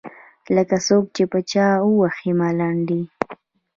لکــــه 0.55 0.77
څــوک 0.85 1.05
چې 1.15 1.23
په 1.31 1.39
چـــا 1.49 1.67
ووهي 1.89 2.31
ملـــنډه. 2.39 3.01